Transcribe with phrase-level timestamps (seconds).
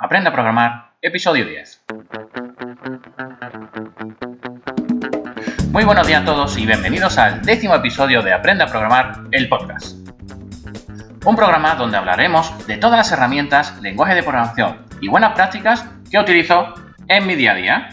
[0.00, 1.84] Aprende a programar, episodio 10.
[5.72, 9.48] Muy buenos días a todos y bienvenidos al décimo episodio de Aprende a programar, el
[9.48, 9.96] podcast.
[11.24, 16.20] Un programa donde hablaremos de todas las herramientas, lenguaje de programación y buenas prácticas que
[16.20, 16.74] utilizo
[17.08, 17.88] en mi día a día.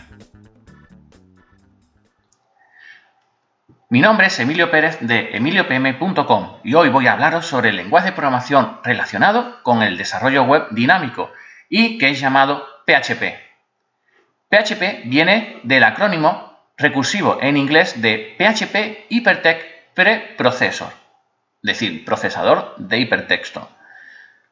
[3.90, 8.10] Mi nombre es Emilio Pérez de emiliopm.com y hoy voy a hablaros sobre el lenguaje
[8.10, 11.32] de programación relacionado con el desarrollo web dinámico
[11.78, 13.36] y que es llamado PHP.
[14.50, 23.00] PHP viene del acrónimo recursivo en inglés de PHP Hypertext Preprocessor, es decir, procesador de
[23.00, 23.68] hipertexto.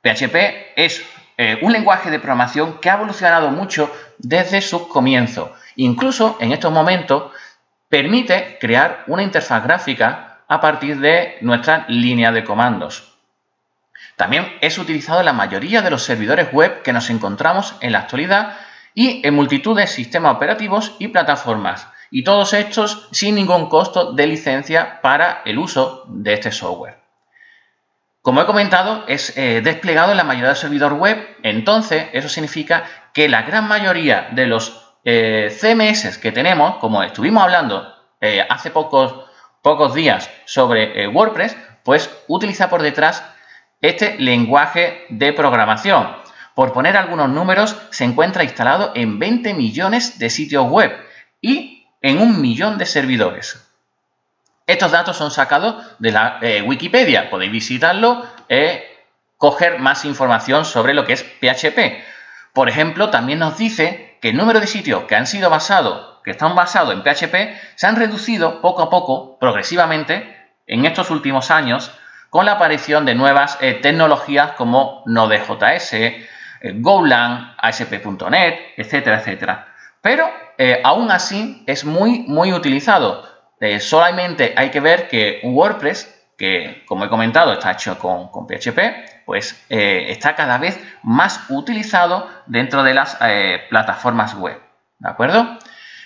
[0.01, 0.35] PHP
[0.75, 1.01] es
[1.37, 5.49] eh, un lenguaje de programación que ha evolucionado mucho desde sus comienzos.
[5.77, 7.31] Incluso en estos momentos
[7.87, 13.12] permite crear una interfaz gráfica a partir de nuestra línea de comandos.
[14.15, 17.99] También es utilizado en la mayoría de los servidores web que nos encontramos en la
[17.99, 18.57] actualidad
[18.93, 24.27] y en multitud de sistemas operativos y plataformas, y todos estos sin ningún costo de
[24.27, 27.03] licencia para el uso de este software.
[28.21, 32.85] Como he comentado, es eh, desplegado en la mayoría de servidores web, entonces eso significa
[33.13, 38.69] que la gran mayoría de los eh, CMS que tenemos, como estuvimos hablando eh, hace
[38.69, 39.25] pocos,
[39.61, 43.25] pocos días sobre WordPress, pues utiliza por detrás
[43.83, 46.15] este lenguaje de programación.
[46.55, 50.91] Por poner algunos números, se encuentra instalado en 20 millones de sitios web
[51.41, 53.69] y en un millón de servidores.
[54.65, 57.29] Estos datos son sacados de la Wikipedia.
[57.29, 58.83] Podéis visitarlo e
[59.37, 62.01] coger más información sobre lo que es PHP.
[62.53, 66.31] Por ejemplo, también nos dice que el número de sitios que han sido basados, que
[66.31, 70.37] están basados en PHP, se han reducido poco a poco, progresivamente,
[70.67, 71.91] en estos últimos años,
[72.33, 76.27] con la aparición de nuevas eh, tecnologías como Node.js, eh,
[76.79, 79.67] Golang, ASP.NET, etcétera, etcétera.
[80.01, 83.23] Pero eh, aún así es muy, muy utilizado.
[83.79, 88.79] solamente hay que ver que WordPress que, como he comentado, está hecho con, PHP,
[89.27, 94.59] pues eh, está cada vez más utilizado dentro de las eh, plataformas web.
[94.97, 95.59] ¿De acuerdo?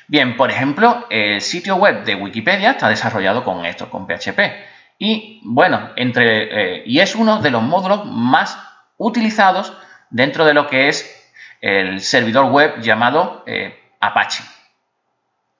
[0.09, 4.76] Bien, por ejemplo, el sitio web de Wikipedia está desarrollado con esto, con PHP.
[4.97, 8.57] Y bueno, entre, eh, y es uno de los módulos más
[8.97, 9.73] utilizados
[10.09, 11.31] dentro de lo que es
[11.61, 13.43] el servidor web llamado
[13.99, 14.43] Apache.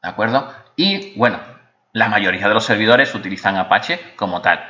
[0.02, 0.54] ¿De acuerdo?
[0.76, 1.40] Y bueno,
[1.94, 4.64] la mayoría de los servidores utilizan Apache como tal.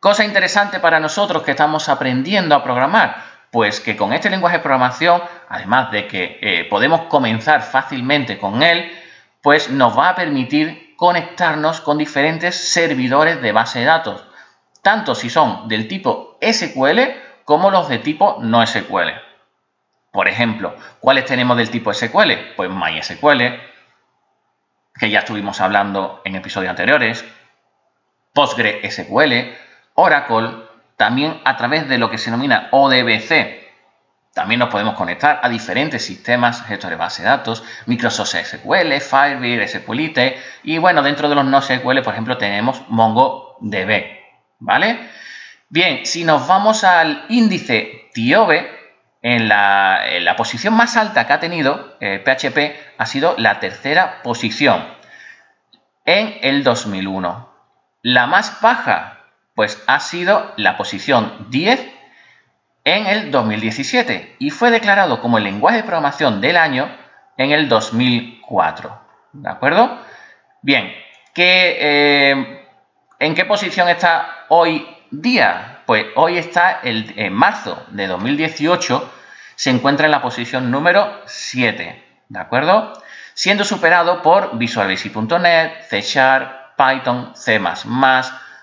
[0.00, 4.62] Cosa interesante para nosotros que estamos aprendiendo a programar, pues que con este lenguaje de
[4.62, 8.90] programación, además de que eh, podemos comenzar fácilmente con él,
[9.42, 14.22] pues nos va a permitir conectarnos con diferentes servidores de base de datos,
[14.82, 17.00] tanto si son del tipo SQL
[17.46, 19.08] como los de tipo no SQL.
[20.12, 22.52] Por ejemplo, ¿cuáles tenemos del tipo SQL?
[22.54, 23.42] Pues MySQL,
[24.94, 27.24] que ya estuvimos hablando en episodios anteriores,
[28.34, 29.56] PostgreSQL,
[29.94, 30.66] Oracle,
[30.98, 33.69] también a través de lo que se denomina ODBC.
[34.34, 39.66] También nos podemos conectar a diferentes sistemas gestores de base de datos, Microsoft SQL, Firebird,
[39.66, 44.04] SQLite y bueno, dentro de los no SQL, por ejemplo, tenemos MongoDB,
[44.60, 45.10] ¿vale?
[45.68, 48.80] Bien, si nos vamos al índice TIOBE,
[49.22, 54.82] en la, posición más alta que ha tenido PHP eh, ha sido la tercera posición
[56.06, 57.48] en el 2001.
[58.02, 61.99] La más baja, pues ha sido la posición 10
[62.84, 66.90] en el 2017 y fue declarado como el lenguaje de programación del año
[67.36, 69.00] en el 2004.
[69.32, 69.98] ¿De acuerdo?
[70.62, 70.92] Bien,
[71.36, 72.66] eh,
[73.18, 75.82] ¿en qué posición está hoy día?
[75.86, 79.12] Pues hoy está el, en marzo de 2018,
[79.54, 82.92] se encuentra en la posición número 7, ¿de acuerdo?
[83.34, 87.60] Siendo superado por Visual Basic.net, C Sharp, Python, C++,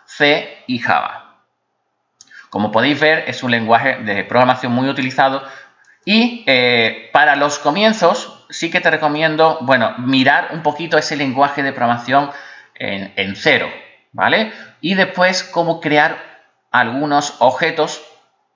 [0.05, 1.16] C y Java.
[2.49, 5.43] Como podéis ver, es un lenguaje de programación muy utilizado
[6.05, 11.63] y eh, para los comienzos sí que te recomiendo, bueno, mirar un poquito ese lenguaje
[11.63, 12.31] de programación
[12.75, 13.69] en, cero,
[14.13, 14.53] ¿vale?
[14.79, 16.17] Y después cómo crear
[16.71, 18.03] algunos objetos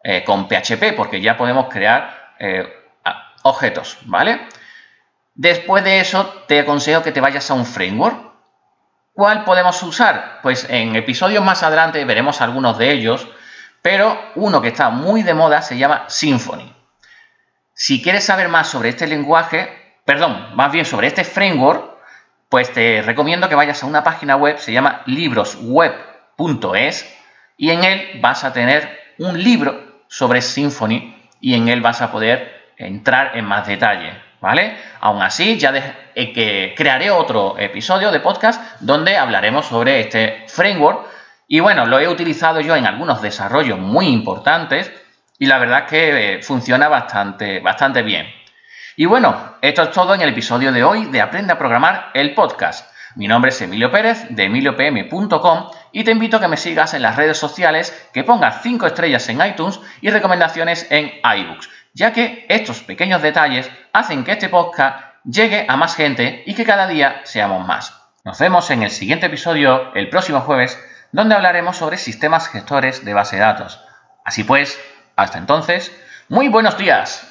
[0.04, 2.72] eh, con PHP, porque ya podemos crear eh,
[3.44, 4.48] objetos, ¿vale?
[5.34, 8.32] Después de eso, te aconsejo que te vayas a un framework.
[9.14, 10.40] ¿Cuál podemos usar?
[10.42, 13.28] Pues en episodios más adelante veremos algunos de ellos,
[13.82, 16.74] pero uno que está muy de moda se llama Symfony.
[17.74, 19.70] Si quieres saber más sobre este lenguaje,
[20.06, 21.92] perdón, más bien sobre este framework,
[22.50, 27.18] pues te recomiendo que vayas a una página web, se llama librosweb.es
[27.58, 32.12] y en él vas a tener un libro sobre Symfony y en él vas a
[32.12, 34.76] poder entrar en más detalle, ¿vale?
[35.00, 35.72] Aún así, ya
[36.14, 41.11] eh, que crearé otro episodio de podcast donde hablaremos sobre este framework
[41.54, 44.90] y bueno, lo he utilizado yo en algunos desarrollos muy importantes
[45.38, 48.26] y la verdad es que eh, funciona bastante, bastante bien.
[48.96, 52.34] Y bueno, esto es todo en el episodio de hoy de Aprende a Programar el
[52.36, 52.90] podcast.
[53.18, 57.02] Mi nombre es Emilio Pérez de emiliopm.com y te invito a que me sigas en
[57.02, 62.46] las redes sociales, que pongas 5 estrellas en iTunes y recomendaciones en iBooks, ya que
[62.48, 67.20] estos pequeños detalles hacen que este podcast llegue a más gente y que cada día
[67.26, 67.94] seamos más.
[68.24, 70.80] Nos vemos en el siguiente episodio el próximo jueves,
[71.12, 73.84] donde hablaremos sobre sistemas gestores de base de datos.
[74.24, 74.80] Así pues,
[75.16, 75.92] hasta entonces,
[76.30, 77.28] muy buenos días.